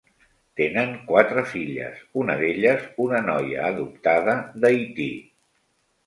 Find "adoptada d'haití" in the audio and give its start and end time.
3.73-5.11